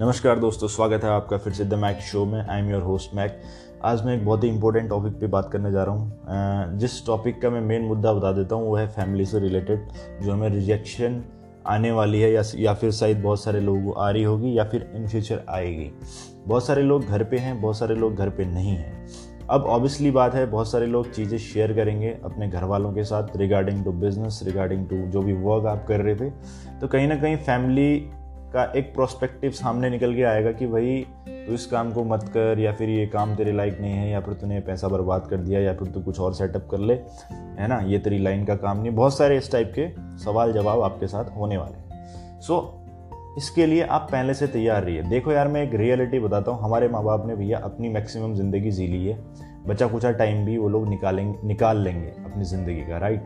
[0.00, 3.14] नमस्कार दोस्तों, स्वागत है आपका फिर से द मैक शो में। I am your host
[3.14, 3.40] Mac
[3.84, 7.40] आज मैं एक बहुत ही इंपॉर्टेंट टॉपिक पे बात करने जा रहा हूँ। जिस टॉपिक
[7.42, 9.88] का मैं मेन मुद्दा बता देता हूँ, वो है फैमिली से रिलेटेड
[10.22, 11.22] जो हमें रिजेक्शन
[11.66, 14.64] आने वाली है, या या फिर शायद बहुत सारे लोगों को आ रही होगी, या
[14.64, 15.90] फिर इन फ्यूचर आएगी।
[16.46, 19.06] बहुत सारे लोग घर पे हैं, बहुत सारे लोग घर पे नहीं हैं।
[19.50, 23.36] अब ऑब्वियसली बात है, बहुत सारे लोग चीज़ें शेयर करेंगे अपने घर वालों के साथ
[23.36, 26.30] regarding to business regarding to जो भी वर्क आप कर रहे थे।
[26.80, 28.10] तो कहीं ना कहीं फैमिली
[28.52, 32.58] का एक प्रोस्पेक्टिव सामने निकल के आएगा कि भाई, तू इस काम को मत कर,
[32.58, 35.60] या फिर ये काम तेरे लायक नहीं है, या फिर तूने पैसा बर्बाद कर दिया,
[35.60, 36.94] या फिर तू कुछ और सेटअप कर ले।
[37.32, 37.78] है ना?
[37.78, 39.88] ये तेरी लाइन का काम नहीं। बहुत सारे इस टाइप के
[40.24, 42.74] सवाल जवाब आपके साथ होने वाले हैं। सो
[43.38, 46.88] इसके लिए आप पहले से तैयार रहिए। देखो यार, मैं एक रियलिटी बताता हूँ। हमारे
[46.88, 49.18] माँ बाप ने भैया अपनी मैक्सिमम ज़िंदगी जी ली है।
[49.66, 53.22] बचा कुचा टाइम भी वो लोग निकालेंगे निकाल लेंगे अपनी ज़िंदगी का राइट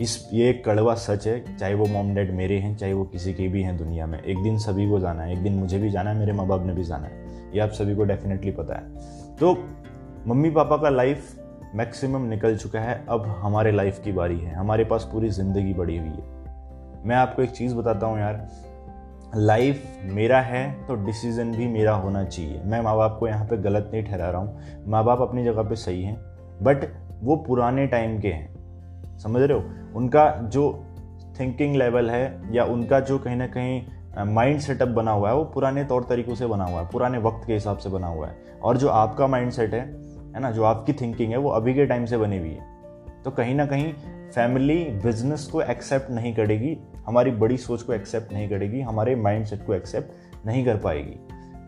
[0.00, 3.32] इस ये एक कड़वा सच है, चाहे वो मॉम डैड मेरे हैं, चाहे वो किसी
[3.34, 5.90] के भी हैं दुनिया में, एक दिन सभी को जाना है, एक दिन मुझे भी
[5.90, 8.74] जाना है, मेरे माँ बाप ने भी जाना है, ये आप सभी को डेफिनेटली पता
[8.74, 9.52] है। तो
[10.26, 14.84] मम्मी पापा का लाइफ मैक्सिमम निकल चुका है, अब हमारे लाइफ की बारी है, हमारे
[14.84, 18.46] पास पूरी ज़िंदगी बड़ी हुई है। मैं आपको एक चीज़ बताता हूँ यार
[19.36, 23.56] लाइफ मेरा है तो डिसीज़न भी मेरा होना चाहिए। मैं माँ बाप को यहाँ पे
[23.56, 26.16] गलत नहीं ठहरा रहा हूँ माँ बाप अपनी जगह पे सही हैं
[26.62, 26.84] बट
[27.22, 28.53] वो पुराने टाइम के हैं।
[29.18, 29.64] समझ रहे हो?
[29.94, 30.84] उनका जो
[31.40, 33.82] थिंकिंग लेवल है या उनका जो कहीं ना कहीं
[34.26, 37.46] माइंड सेटअप बना हुआ है, वो पुराने तौर तरीक़ों से बना हुआ है, पुराने वक्त
[37.46, 39.80] के हिसाब से बना हुआ है। और जो आपका माइंड सेट है
[40.34, 42.66] है ना, जो आपकी थिंकिंग है, वो अभी के टाइम से बनी हुई है।
[43.24, 43.92] तो कहीं ना कहीं
[44.34, 49.44] फैमिली बिज़नेस को एक्सेप्ट नहीं करेगी, हमारी बड़ी सोच को एक्सेप्ट नहीं करेगी, हमारे माइंड
[49.44, 51.16] सेट को एक्सेप्ट नहीं कर पाएगी।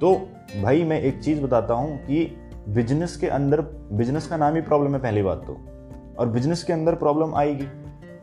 [0.01, 0.29] तो
[0.63, 2.37] भाई, मैं एक चीज़ बताता हूँ कि
[2.69, 3.61] बिज़नेस के अंदर
[3.93, 5.76] बिज़नेस का नाम ही प्रॉब्लम है, पहली बात तो।
[6.19, 7.67] और बिज़नेस के अंदर प्रॉब्लम आएगी।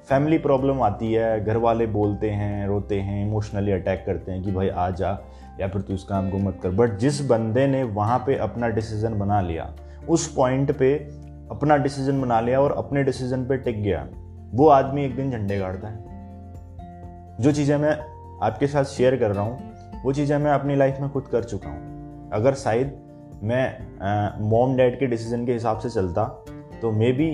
[0.09, 4.51] फैमिली प्रॉब्लम आती है घर वाले बोलते हैं, रोते हैं इमोशनली अटैक करते हैं कि
[4.51, 5.17] भाई आ जा,
[5.59, 8.69] या फिर तू इस काम को मत कर। बट जिस बंदे ने वहाँ पे अपना
[8.69, 9.73] डिसीज़न बना लिया,
[10.09, 10.93] उस पॉइंट पे
[11.51, 14.07] अपना डिसीज़न बना लिया और अपने डिसीज़न पे टिक गया,
[14.53, 16.11] वो आदमी एक दिन झंडे गाड़ता है।
[17.41, 17.97] जो चीज़ें मैं
[18.43, 21.69] आपके साथ शेयर कर रहा हूँ, वो चीज़ें मैं अपनी लाइफ में खुद कर चुका
[21.69, 22.99] हूँ। अगर शायद
[23.43, 26.23] मैं मॉम डैड के डिसीज़न के हिसाब से चलता
[26.81, 27.31] तो मे बी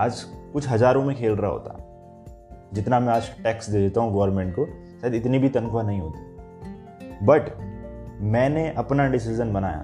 [0.00, 0.20] आज
[0.52, 4.64] कुछ हज़ारों में खेल रहा होता। जितना मैं आज टैक्स दे देता हूँ गवर्नमेंट को
[5.00, 7.50] शायद इतनी भी तनख्वाह नहीं होती। बट
[8.20, 9.82] मैंने अपना डिसीज़न बनाया।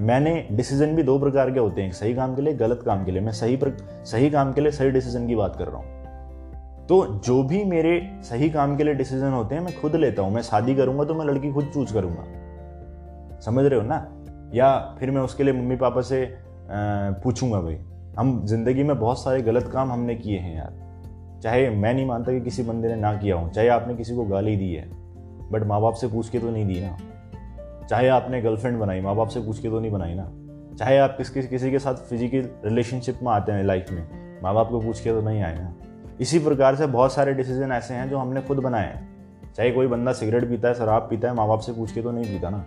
[0.00, 3.10] मैंने डिसीज़न भी दो प्रकार के होते हैं सही काम के लिए गलत काम के
[3.10, 6.86] लिए। मैं सही पर, सही काम के लिए सही डिसीज़न की बात कर रहा हूँ।
[6.86, 10.32] तो जो भी मेरे सही काम के लिए डिसीज़न होते हैं मैं खुद लेता हूँ।
[10.32, 14.06] मैं शादी करूँगा तो मैं लड़की खुद चूज़ करूँगा। समझ रहे हो ना?
[14.54, 16.26] या फिर मैं उसके लिए मम्मी पापा से
[16.70, 17.78] पूछूँगा भाई।
[18.18, 22.32] हम ज़िंदगी में बहुत सारे गलत काम हमने किए हैं यार। चाहे मैं नहीं मानता
[22.32, 24.88] कि किसी बंदे ने ना किया हो, चाहे आपने किसी को गाली दी है
[25.52, 29.14] बट माँ बाप से पूछ के तो नहीं दी ना। चाहे आपने गर्लफ्रेंड बनाई माँ
[29.16, 30.28] बाप से पूछ के तो नहीं बनाई ना।
[30.76, 34.54] चाहे आप किस किस, किसी के साथ फ़िज़िकल रिलेशनशिप में आते हैं लाइफ में माँ
[34.54, 35.72] बाप को पूछ के तो नहीं आए ना।
[36.20, 39.86] इसी प्रकार से बहुत सारे डिसीज़न ऐसे हैं जो हमने खुद बनाए हैं। चाहे कोई
[39.86, 42.50] बंदा सिगरेट पीता है, शराब पीता है माँ बाप से पूछ के तो नहीं पीता
[42.50, 42.64] ना।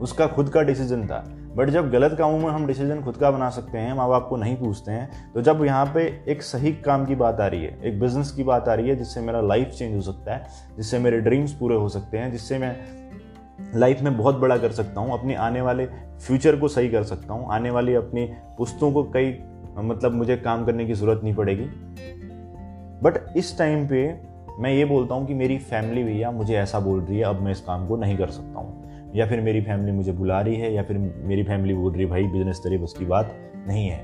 [0.00, 1.24] उसका खुद का डिसीज़न था।
[1.58, 4.36] बट जब गलत कामों में हम डिसीज़न खुद का बना सकते हैं, माँ बाप को
[4.36, 7.78] नहीं पूछते हैं तो जब यहाँ पे एक सही काम की बात आ रही है,
[7.82, 10.98] एक बिज़नेस की बात आ रही है, जिससे मेरा लाइफ चेंज हो सकता है, जिससे
[10.98, 12.76] मेरे ड्रीम्स पूरे हो सकते हैं, जिससे मैं
[13.74, 15.86] लाइफ में बहुत बड़ा कर सकता हूँ, अपने आने वाले
[16.18, 18.24] फ्यूचर को सही कर सकता हूँ, आने वाली अपनी
[18.58, 19.36] पुस्तों को कई
[19.78, 21.64] मतलब मुझे काम करने की ज़रूरत नहीं पड़ेगी।
[23.02, 24.06] बट इस टाइम पे
[24.60, 27.52] मैं ये बोलता हूँ कि मेरी फैमिली भैया मुझे ऐसा बोल रही है, अब मैं
[27.52, 30.72] इस काम को नहीं कर सकता हूँ। या फिर मेरी फैमिली मुझे बुला रही है,
[30.74, 33.34] या फिर मेरी फैमिली बोल रही भाई बिज़नेस तेरे बस की बात
[33.68, 33.98] नहीं है।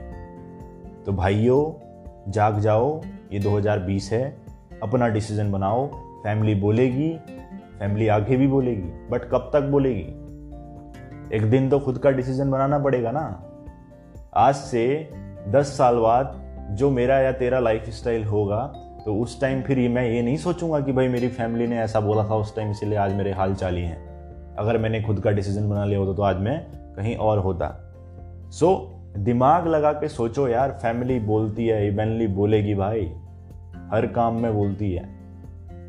[1.06, 4.36] तो भाइयों, जाग जाओ, ये 2020 है,
[4.82, 5.86] अपना डिसीज़न बनाओ।
[6.24, 7.10] फैमिली बोलेगी
[7.78, 11.36] फैमिली आगे भी बोलेगी बट कब तक बोलेगी?
[11.36, 13.24] एक दिन तो खुद का डिसीज़न बनाना पड़ेगा ना।
[14.34, 15.10] आज से
[15.48, 18.72] दस साल बाद जो मेरा या तेरा लाइफ स्टाइल होगा
[19.04, 22.24] तो उस टाइम फिर मैं ये नहीं सोचूँगा कि भाई मेरी फैमिली ने ऐसा बोला
[22.24, 24.13] था उस टाइम इसलिए आज मेरे हाल चाल हैं।
[24.58, 26.66] अगर मैंने खुद का डिसीज़न बना लिया होता तो आज मैं
[26.96, 27.68] कहीं और होता।
[28.50, 33.12] सो so, दिमाग लगा के सोचो यार फैमिली बोलती है इवेनली बोलेगी भाई।
[33.92, 35.04] हर काम में बोलती है।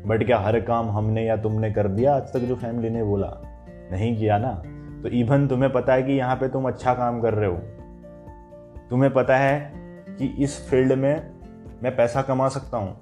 [0.06, 3.32] बट क्या हर काम हमने या तुमने कर दिया आज तक जो फैमिली ने बोला?
[3.92, 4.52] नहीं किया ना?
[5.02, 7.56] तो इवन तुम्हें पता है कि यहाँ पे तुम अच्छा काम कर रहे हो।
[8.90, 9.72] तुम्हें पता है
[10.18, 11.30] कि इस फ़ील्ड में
[11.82, 12.96] मैं पैसा कमा सकता हूँ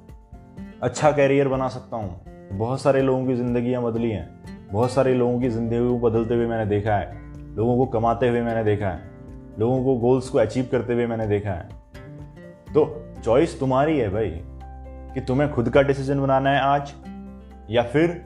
[0.83, 2.21] अच्छा कैरियर बना सकता हूँ।
[2.53, 6.47] बहुत सारे लोगों की ज़िंदगियाँ बदली हैं। बहुत सारे लोगों की ज़िंदगी को बदलते हुए
[6.47, 7.19] मैंने देखा है।
[7.57, 9.01] लोगों को कमाते हुए मैंने देखा है।
[9.59, 11.69] लोगों को गोल्स को अचीव करते हुए मैंने देखा है।
[12.75, 14.31] तो चॉइस तुम्हारी है भाई,
[15.15, 16.93] कि तुम्हें खुद का डिसीज़न बनाना है आज,
[17.71, 18.25] या फिर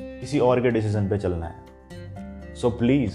[0.00, 3.14] किसी और के डिसीज़न पे चलना है। सो प्लीज़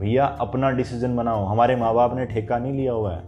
[0.00, 3.22] भैया, अपना डिसीज़न बनाओ। हमारे माँ बाप ने ठेका नहीं लिया हुआ है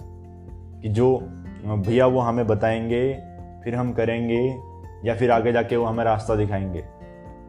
[0.82, 1.19] कि जो
[1.64, 3.14] भैया वो हमें बताएँगे,
[3.64, 4.56] फिर हम करेंगे,
[5.05, 6.84] या फिर आगे जाके वो हमें रास्ता दिखाएँगे।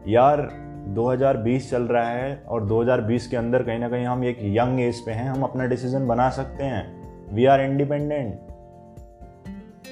[0.08, 4.80] यार 2020 चल रहा है और 2020 के अंदर कहीं ना कहीं हम एक यंग
[4.80, 8.34] एज पे हैं, हम अपना डिसीज़न बना सकते हैं। वी आर इंडिपेंडेंट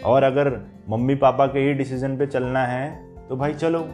[0.05, 0.51] और अगर
[0.91, 2.91] मम्मी पापा के ही डिसीज़न पे चलना है
[3.29, 3.87] तो भाई चलो।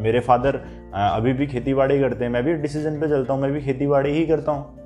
[0.00, 0.56] मेरे फादर
[0.94, 3.86] अभी भी खेती बाड़ी करते हैं, मैं भी डिसीज़न पे चलता हूँ, मैं भी खेती
[3.86, 4.78] बाड़ी ही करता हूँ।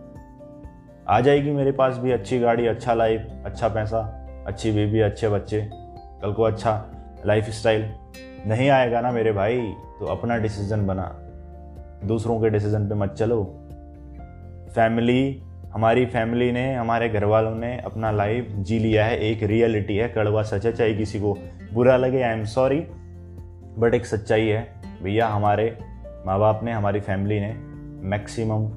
[1.08, 3.98] आ जाएगी मेरे पास भी अच्छी गाड़ी अच्छा लाइफ अच्छा पैसा,
[4.46, 5.60] अच्छी बीबी अच्छे बच्चे,
[6.22, 6.72] कल को अच्छा
[7.26, 7.84] लाइफ स्टाइल
[8.46, 9.60] नहीं आएगा ना मेरे भाई
[10.00, 11.04] तो अपना डिसीज़न बना।
[12.04, 13.42] दूसरों के डिसीज़न पे मत चलो।
[14.74, 15.42] फैमिली
[15.72, 20.08] हमारी फैमिली ने, हमारे घर वालों ने अपना लाइफ जी लिया है, एक रियलिटी है,
[20.08, 21.36] कड़वा सच है, चाहे किसी को
[21.72, 22.80] बुरा लगे आई एम सॉरी
[23.78, 24.66] बट एक सच्चाई है।
[25.02, 25.76] भैया, हमारे
[26.26, 27.52] माँ बाप ने, हमारी फैमिली ने
[28.08, 28.68] मैक्सिमम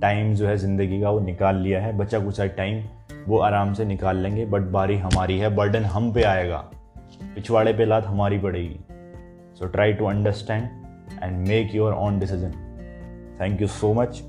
[0.00, 2.82] टाइम जो है ज़िंदगी का वो निकाल लिया है। बचा कुचा टाइम
[3.28, 6.56] वो आराम से निकाल लेंगे बट बारी हमारी है बर्डन हम पे आएगा।
[7.34, 8.78] पिछवाड़े पे लात हमारी पड़ेगी।
[9.58, 10.68] So try to understand
[11.22, 12.52] and make your own decision
[13.40, 14.22] thank you so much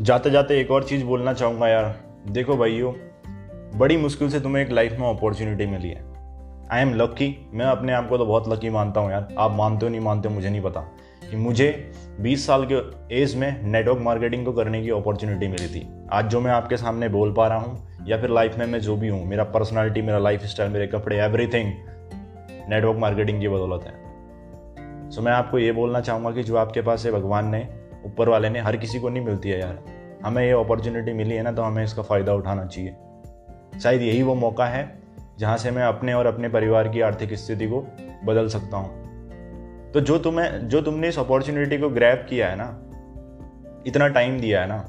[0.00, 2.92] जाते जाते एक और चीज़ बोलना चाहूँगा यार। देखो भाइयों,
[3.78, 6.04] बड़ी मुश्किल से तुम्हें एक लाइफ में अपॉर्चुनिटी मिली है।
[6.70, 9.86] आई एम लकी मैं अपने आप को तो बहुत लकी मानता हूँ यार। आप मानते
[9.86, 10.80] हो, नहीं मानते हो, मुझे नहीं पता।
[11.30, 12.76] कि मुझे 20 साल के
[13.22, 17.08] एज में नेटवर्क मार्केटिंग को करने की अपॉर्चुनिटी मिली थी। आज जो मैं आपके सामने
[17.08, 20.18] बोल पा रहा हूँ, या फिर लाइफ में मैं जो भी हूँ, मेरा पर्सनालिटी मेरा
[20.18, 21.72] लाइफ स्टाइल मेरे कपड़े एवरीथिंग
[22.68, 24.07] नेटवर्क मार्केटिंग की बदौलत है।
[25.10, 27.66] सो मैं आपको ये बोलना चाहूँगा कि जो आपके पास है, भगवान ने,
[28.06, 29.78] ऊपर वाले ने, हर किसी को नहीं मिलती है यार।
[30.24, 32.96] हमें ये अपॉर्चुनिटी मिली है ना तो हमें इसका फ़ायदा उठाना चाहिए।
[33.82, 35.00] शायद यही वो मौका है,
[35.38, 37.80] जहाँ से मैं अपने और अपने परिवार की आर्थिक स्थिति को
[38.24, 42.68] बदल सकता हूँ। तो जो तुम्हें, जो तुमने इस अपॉर्चुनिटी को ग्रैप किया है ना,
[43.86, 44.84] इतना टाइम दिया है ना,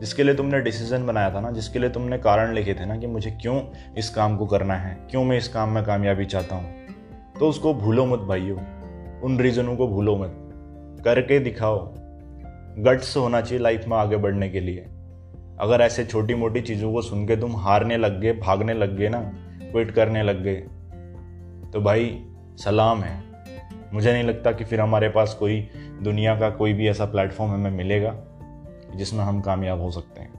[0.00, 3.06] जिसके लिए तुमने डिसीज़न बनाया था ना, जिसके लिए तुमने कारण लिखे थे ना कि
[3.06, 3.60] मुझे क्यों
[3.98, 6.78] इस काम को करना है, क्यों मैं इस काम में कामयाबी चाहता हूँ
[7.38, 8.56] तो उसको भूलो मत भाइयों।
[9.24, 10.36] उन रीजनों को भूलो मत।
[11.04, 11.94] करके दिखाओ।
[12.78, 14.86] गट्स होना चाहिए लाइफ में आगे बढ़ने के लिए।
[15.60, 19.08] अगर ऐसे छोटी मोटी चीज़ों को सुन के तुम हारने लग गए, भागने लग गए
[19.08, 19.20] ना
[19.62, 20.56] क्विट करने लग गए
[21.72, 22.24] तो भाई,
[22.56, 23.22] सलाम है।
[23.94, 25.68] मुझे नहीं लगता कि फिर हमारे पास कोई
[26.02, 28.14] दुनिया का कोई भी ऐसा प्लेटफॉर्म हमें मिलेगा
[28.94, 30.32] जिसमें हम कामयाब हो सकते हैं।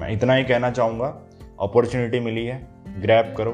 [0.00, 1.08] मैं इतना ही कहना चाहूँगा
[1.60, 2.66] अपॉर्चुनिटी मिली है
[2.98, 3.52] ग्रैप करो,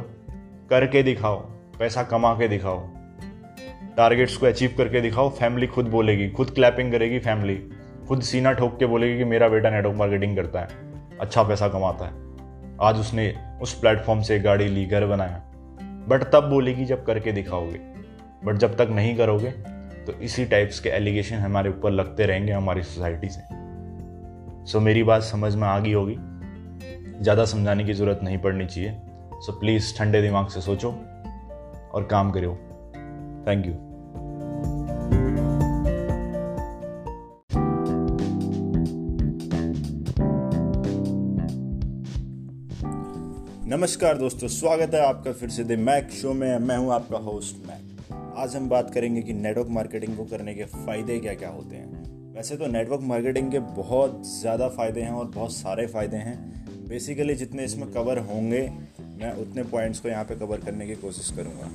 [0.70, 1.36] करके दिखाओ,
[1.78, 2.88] पैसा कमा के दिखाओ।
[3.96, 7.56] टारगेट्स को अचीव करके दिखाओ फैमिली खुद बोलेगी खुद क्लैपिंग करेगी फैमिली
[8.08, 12.04] खुद सीना ठोक के बोलेगी कि मेरा बेटा नेटवर्क मार्केटिंग करता है अच्छा पैसा कमाता
[12.04, 12.12] है।
[12.80, 15.42] आज उसने उस प्लेटफॉर्म से गाड़ी ली घर बनाया।
[16.08, 17.78] बट तब बोलेगी जब करके दिखाओगे।
[18.44, 19.50] बट जब तक नहीं करोगे
[20.06, 25.02] तो इसी टाइप्स के एलिगेशन हमारे ऊपर लगते रहेंगे हमारी सोसाइटी से। सो so, मेरी
[25.02, 26.16] बात समझ में आ गई होगी।
[27.22, 28.96] ज़्यादा समझाने की ज़रूरत नहीं पड़नी चाहिए।
[29.36, 30.90] सो प्लीज़ ठंडे दिमाग से सोचो
[31.94, 32.58] और काम करो
[33.46, 33.72] थैंक यू
[43.66, 47.66] नमस्कार दोस्तों, स्वागत है आपका फिर से द मैक शो में। मैं हूँ आपका होस्ट
[47.66, 51.76] मैक आज हम बात करेंगे कि नेटवर्क मार्केटिंग को करने के फ़ायदे क्या क्या होते
[51.76, 56.36] हैं। वैसे तो नेटवर्क मार्केटिंग के बहुत ज़्यादा फ़ायदे हैं और बहुत सारे फ़ायदे हैं।
[56.88, 58.60] बेसिकली जितने इसमें कवर होंगे,
[59.00, 61.70] मैं उतने पॉइंट्स को यहाँ पे कवर करने की कोशिश करूँगा।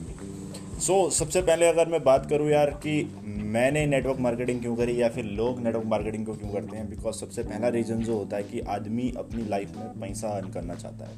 [0.77, 5.01] सो so, सबसे पहले अगर मैं बात करूँ यार कि मैंने नेटवर्क मार्केटिंग क्यों करी
[5.01, 6.89] या फिर लोग नेटवर्क मार्केटिंग को क्यों करते हैं?
[6.89, 10.75] बिकॉज़ सबसे पहला रीज़न जो होता है कि आदमी अपनी लाइफ में पैसा अर्न करना
[10.75, 11.12] चाहता है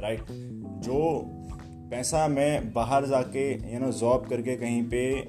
[0.00, 0.20] राइट
[0.84, 1.22] जो
[1.90, 5.20] पैसा मैं बाहर जाके यू नो जॉब करके कहीं पे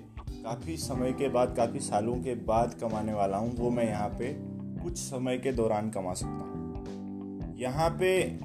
[0.44, 4.34] काफ़ी समय के बाद काफ़ी सालों के बाद कमाने वाला हूँ वो मैं यहाँ पे
[4.84, 8.40] कुछ समय के दौरान कमा सकता हूँ। यहाँ पे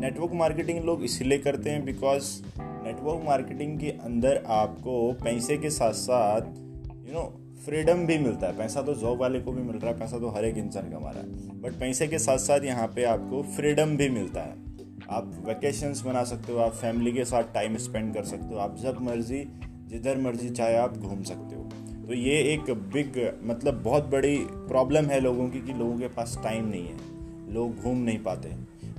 [0.00, 2.42] नेटवर्क मार्केटिंग लोग इसलिए करते हैं बिकॉज़
[2.84, 6.40] नेटवर्क मार्केटिंग के अंदर आपको पैसे के साथ साथ
[7.08, 7.22] यू नो
[7.64, 10.28] फ्रीडम भी मिलता है। पैसा तो जॉब वाले को भी मिल रहा है, पैसा तो
[10.28, 13.96] हर एक इंसान कमा रहा है। बट पैसे के साथ साथ यहाँ पे आपको फ्रीडम
[13.96, 14.54] भी मिलता है।
[15.10, 18.76] आप वैकेशंस बना सकते हो, आप फैमिली के साथ टाइम स्पेंड कर सकते हो, आप
[18.76, 19.44] जब मर्ज़ी,
[19.88, 21.62] जिधर मर्ज़ी चाहे आप घूम सकते हो।
[22.06, 26.38] तो ये एक बिग मतलब बहुत बड़ी प्रॉब्लम है लोगों की कि लोगों के पास
[26.42, 28.48] टाइम नहीं है। लोग घूम नहीं पाते।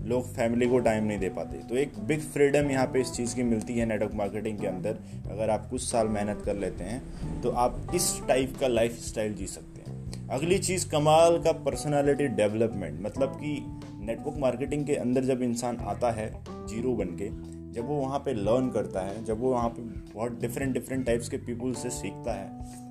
[0.03, 3.35] लोग फैमिली को टाइम नहीं दे पाते। तो एक बिग फ्रीडम यहाँ पे इस चीज़
[3.35, 4.97] की मिलती है नेटवर्क मार्केटिंग के अंदर।
[5.31, 9.33] अगर आप कुछ साल मेहनत कर लेते हैं तो आप इस टाइप का लाइफ स्टाइल
[9.33, 13.57] जी सकते हैं। अगली चीज़, कमाल का पर्सनालिटी डेवलपमेंट मतलब कि
[14.01, 17.29] नेटवर्क मार्केटिंग के अंदर जब इंसान आता है ज़ीरो बन के,
[17.73, 19.81] जब वो वहाँ पे लर्न करता है, जब वो वहाँ पे
[20.13, 22.47] बहुत डिफरेंट डिफरेंट टाइप्स के पीपल से सीखता है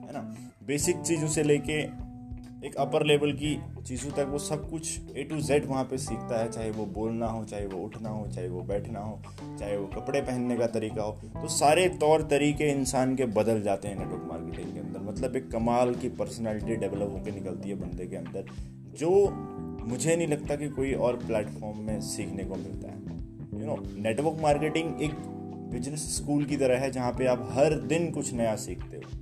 [0.06, 0.20] है ना?
[0.66, 1.82] बेसिक चीज़ों से लेके
[2.64, 6.40] एक अपर लेवल की चीज़ों तक वो सब कुछ ए टू जेड वहाँ पे सीखता
[6.40, 9.20] है, चाहे वो बोलना हो, चाहे वो उठना हो, चाहे वो बैठना हो,
[9.60, 13.88] चाहे वो कपड़े पहनने का तरीका हो तो सारे तौर तरीके इंसान के बदल जाते
[13.88, 18.06] हैं नेटवर्क मार्केटिंग के अंदर। मतलब एक कमाल की पर्सनैलिटी डेवलप होकर निकलती है बंदे
[18.06, 18.44] के अंदर,
[18.94, 19.10] जो
[19.86, 23.18] मुझे नहीं लगता कि कोई और प्लेटफॉर्म में सीखने को मिलता है।
[23.60, 25.14] यू नो नेटवर्क मार्केटिंग एक
[25.72, 29.18] बिज़नेस स्कूल की तरह है, जहाँ पे आप हर दिन कुछ नया सीखते हो।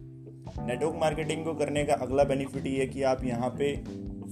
[0.67, 3.77] नेटवर्क मार्केटिंग को करने का अगला बेनिफिट ये है कि आप यहाँ पे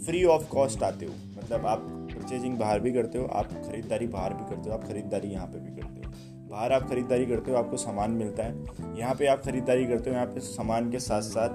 [0.07, 1.79] फ्री ऑफ़ कॉस्ट आते हो। मतलब आप
[2.17, 5.59] परचेजिंग बाहर भी करते हो आप खरीदारी बाहर भी करते हो आप खरीदारी यहाँ पे
[5.59, 6.13] भी करते हो।
[6.49, 8.65] बाहर आप खरीदारी करते हो आपको सामान मिलता है।
[8.99, 11.49] यहाँ पे आप खरीदारी करते हो यहाँ पे सामान के साथ साथ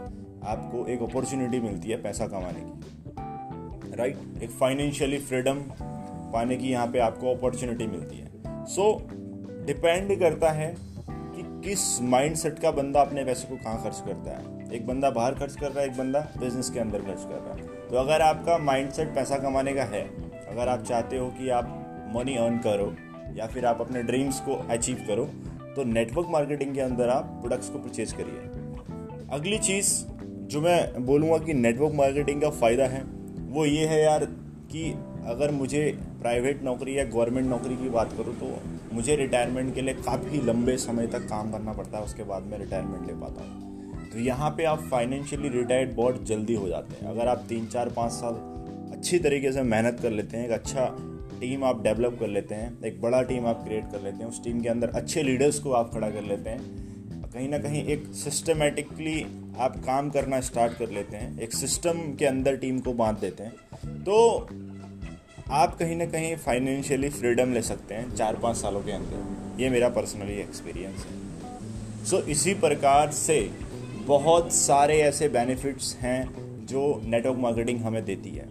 [0.46, 5.56] आपको एक अपॉर्चुनिटी मिलती है पैसा कमाने की। राइट एक फाइनेंशियली फ्रीडम
[6.34, 8.32] पाने की यहाँ पे आपको अपॉर्चुनिटी मिलती है।
[8.66, 9.16] सो so,
[9.66, 10.76] डिपेंड करता है
[11.08, 15.34] कि किस माइंडसेट का बंदा अपने पैसे को कहाँ खर्च करता है। एक बंदा बाहर
[15.36, 18.22] खर्च कर रहा है, एक बंदा बिज़नेस के अंदर खर्च कर रहा है। तो अगर
[18.22, 20.04] आपका माइंडसेट पैसा कमाने का है,
[20.48, 22.94] अगर आप चाहते हो कि आप मनी अर्न करो,
[23.36, 25.26] या फिर आप अपने ड्रीम्स को अचीव करो
[25.76, 29.94] तो नेटवर्क मार्केटिंग के अंदर आप प्रोडक्ट्स को परचेज करिए। अगली चीज़
[30.48, 33.04] जो मैं बोलूँगा कि नेटवर्क मार्केटिंग का फ़ायदा है,
[33.50, 34.26] वो ये है यार
[34.72, 34.92] कि
[35.28, 35.86] अगर मुझे
[36.22, 38.58] प्राइवेट नौकरी या गवर्नमेंट नौकरी की बात करूँ तो
[38.94, 42.60] मुझे रिटायरमेंट के लिए काफ़ी लंबे समय तक काम करना पड़ता है, उसके बाद मैं
[42.60, 43.71] रिटायरमेंट ले पाता हूँ।
[44.14, 47.90] तो यहाँ पे आप फाइनेंशियली रिटायर्ड बहुत जल्दी हो जाते हैं। अगर आप तीन चार
[47.90, 48.34] पाँच साल
[48.94, 50.86] अच्छी तरीके से मेहनत कर लेते हैं एक अच्छा
[51.42, 54.44] टीम आप डेवलप कर लेते हैं एक बड़ा टीम आप क्रिएट कर लेते हैं उस
[54.44, 58.04] टीम के अंदर अच्छे लीडर्स को आप खड़ा कर लेते हैं कहीं ना कहीं एक
[58.14, 59.22] सिस्टमेटिकली
[59.60, 63.44] आप काम करना स्टार्ट कर लेते हैं एक सिस्टम के अंदर टीम को बाँध देते
[63.44, 63.52] हैं।
[64.04, 64.48] तो
[65.52, 69.70] आप कहीं ना कहीं फाइनेंशियली फ्रीडम ले सकते हैं चार पाँच सालों के अंदर। ये
[69.70, 73.40] मेरा पर्सनली एक्सपीरियंस है। सो so, इसी प्रकार से
[74.08, 78.48] बहुत सारे ऐसे बेनिफिट्स हैं जो नेटवर्क मार्केटिंग हमें देती है।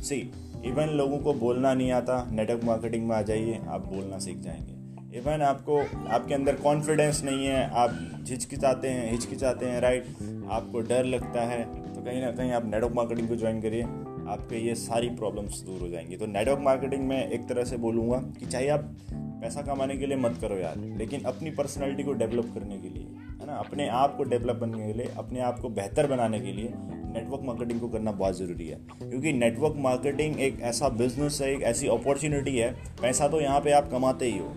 [0.00, 0.16] सी
[0.64, 5.18] इवन लोगों को बोलना नहीं आता नेटवर्क मार्केटिंग में आ जाइए, आप बोलना सीख जाएँगे।
[5.18, 5.78] इवन आपको,
[6.08, 10.06] आपके अंदर कॉन्फिडेंस नहीं है, आप झिझकिचाते हैं, हिचकिचाते हैं राइट
[10.50, 11.62] आपको डर लगता है
[11.94, 15.80] तो कहीं ना कहीं आप नेटवर्क मार्केटिंग को ज्वाइन करिए, आपके ये सारी प्रॉब्लम्स दूर
[15.80, 19.96] हो जाएँगी। तो नेटवर्क मार्केटिंग में एक तरह से बोलूँगा कि चाहे आप पैसा कमाने
[19.96, 23.06] के लिए मत करो यार, लेकिन अपनी पर्सनैलिटी को डेवलप करने के लिए।
[23.50, 26.72] ना, अपने आप को डेवलप करने के लिए, अपने आप को बेहतर बनाने के लिए
[27.14, 31.62] नेटवर्क मार्केटिंग को करना बहुत ज़रूरी है। क्योंकि नेटवर्क मार्केटिंग एक ऐसा बिज़नेस है, एक
[31.62, 34.52] ऐसी अपॉर्चुनिटी है, पैसा तो यहाँ पे आप कमाते ही हो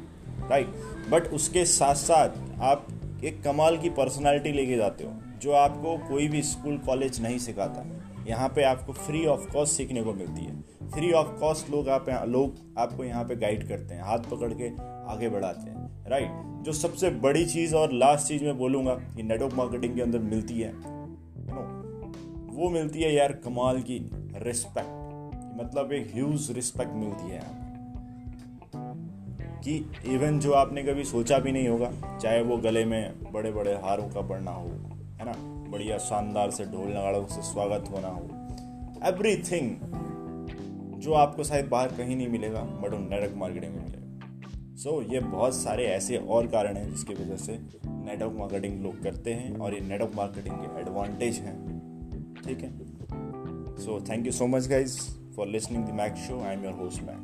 [0.50, 0.68] राइट
[1.12, 2.88] बट उसके साथ साथ आप
[3.24, 7.86] एक कमाल की पर्सनालिटी लेके जाते हो, जो आपको कोई भी स्कूल कॉलेज नहीं सिखाता।
[8.28, 12.06] यहाँ पे आपको फ्री ऑफ़ कॉस्ट सीखने को मिलती है। फ्री ऑफ़ कॉस्ट लोग आप
[12.28, 14.70] लोग आपको यहाँ पे गाइड करते हैं, हाथ पकड़ के
[15.14, 15.73] आगे बढ़ाते हैं।
[16.08, 20.20] राइट जो सबसे बड़ी चीज़ और लास्ट चीज़ मैं बोलूँगा कि नेटवर्क मार्केटिंग के अंदर
[20.20, 20.72] मिलती है।
[22.54, 24.00] वो मिलती है यार कमाल की
[24.38, 27.42] रिस्पेक्ट मतलब एक ह्यूज रिस्पेक्ट मिलती है
[29.64, 29.76] कि
[30.08, 34.10] इवन जो आपने कभी सोचा भी नहीं होगा, चाहे वो गले में बड़े बड़े हारों
[34.10, 34.68] का पड़ना हो,
[35.20, 35.34] है ना?
[35.72, 38.24] बढ़िया शानदार से ढोल नगाड़ों से स्वागत होना हो।
[39.08, 39.76] एवरीथिंग
[41.02, 44.03] जो आपको शायद बाहर कहीं नहीं मिलेगा बट नेटवर्क मार्केटिंग में मिलेगा।
[44.78, 49.04] सो so, ये बहुत सारे ऐसे और कारण हैं जिसकी वजह से नेटवर्क मार्केटिंग लोग
[49.04, 51.84] करते हैं और ये नेटवर्क मार्केटिंग के एडवांटेज हैं।
[52.48, 52.72] ठीक है?
[53.78, 55.00] So thank you so much guys
[55.36, 57.24] for listening the Mac show I am your host Mac